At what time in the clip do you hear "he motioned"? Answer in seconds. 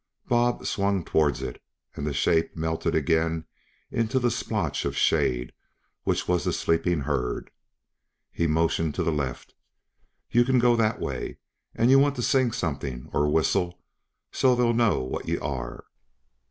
8.31-8.95